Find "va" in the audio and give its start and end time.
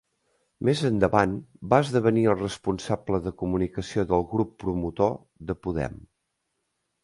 1.73-1.79